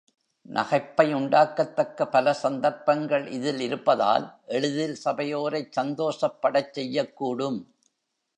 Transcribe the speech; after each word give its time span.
நகைப்பை 0.45 1.13
உண்டாக்கத்தக்க 1.13 2.05
பல 2.05 2.33
சந்தர்ப்பங்கள் 2.33 3.27
இதில் 3.27 3.59
இருப்பதால், 3.59 4.25
எளிதில் 4.47 4.97
சபையோரைச் 5.05 5.71
சந்தோஷப்படச் 5.79 6.73
செய்யக்கூடும். 6.73 7.59